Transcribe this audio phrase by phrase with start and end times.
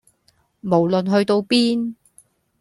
[0.63, 1.93] 無論去到邊